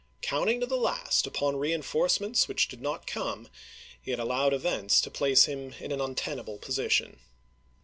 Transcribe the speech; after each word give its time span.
Counting 0.23 0.59
to 0.59 0.65
the 0.65 0.77
last 0.77 1.27
upon 1.27 1.57
reenforce 1.57 2.19
ments 2.19 2.47
which 2.47 2.67
did 2.67 2.81
not 2.81 3.05
come, 3.05 3.47
he 4.01 4.09
had 4.09 4.19
allowed 4.19 4.51
events 4.51 4.99
to 5.01 5.11
place 5.11 5.45
him 5.45 5.73
in 5.79 5.91
an 5.91 6.01
untenable 6.01 6.57
position. 6.57 7.19